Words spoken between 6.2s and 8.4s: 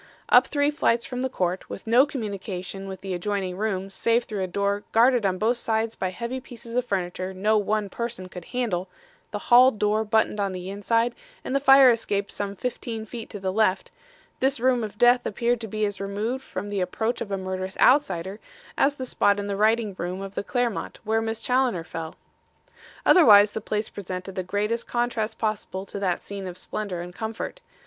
pieces of furniture no one person